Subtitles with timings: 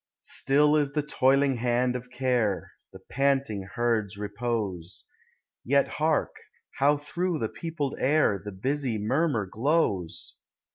[0.33, 5.77] Still is the toiling hand of care; The panting herds repose: 80 POEMS OF NATURE.
[5.83, 6.35] Yet hark,
[6.79, 10.37] how through the peopled air The busy murmur glows!